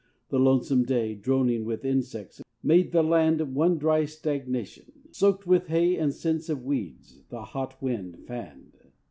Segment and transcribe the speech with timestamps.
[0.29, 5.95] The lonesome day, Droning with insects, made the land One dry stagnation; soaked with hay
[5.95, 8.79] And scents of weeds, the hot wind fanned.